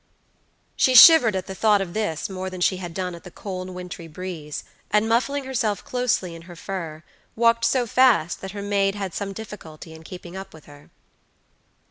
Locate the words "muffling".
5.07-5.43